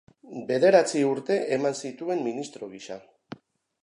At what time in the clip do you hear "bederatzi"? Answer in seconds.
0.51-1.03